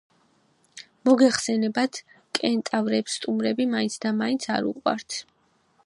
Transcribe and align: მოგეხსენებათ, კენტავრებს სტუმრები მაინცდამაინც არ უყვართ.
მოგეხსენებათ, 1.09 1.99
კენტავრებს 2.39 3.19
სტუმრები 3.21 3.69
მაინცდამაინც 3.77 4.53
არ 4.57 4.71
უყვართ. 4.73 5.21